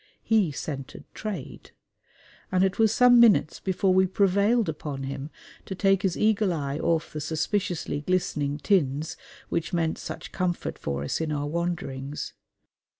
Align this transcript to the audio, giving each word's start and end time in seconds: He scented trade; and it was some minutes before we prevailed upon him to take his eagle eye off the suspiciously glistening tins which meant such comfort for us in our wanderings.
He 0.23 0.51
scented 0.51 1.03
trade; 1.13 1.73
and 2.51 2.63
it 2.63 2.79
was 2.79 2.91
some 2.91 3.19
minutes 3.19 3.59
before 3.59 3.93
we 3.93 4.07
prevailed 4.07 4.67
upon 4.67 5.03
him 5.03 5.29
to 5.67 5.75
take 5.75 6.01
his 6.01 6.17
eagle 6.17 6.51
eye 6.51 6.79
off 6.79 7.13
the 7.13 7.21
suspiciously 7.21 8.01
glistening 8.01 8.57
tins 8.57 9.15
which 9.49 9.73
meant 9.73 9.99
such 9.99 10.31
comfort 10.31 10.79
for 10.79 11.03
us 11.03 11.21
in 11.21 11.31
our 11.31 11.45
wanderings. 11.45 12.33